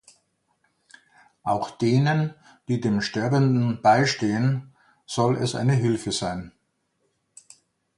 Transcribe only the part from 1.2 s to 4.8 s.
Auch denen, die dem Sterbenden beistehen,